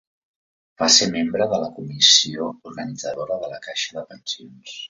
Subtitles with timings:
[0.81, 4.79] Va ser membre de la comissió organitzadora de la Caixa de Pensions.